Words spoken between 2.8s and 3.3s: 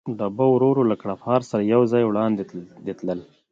تلل.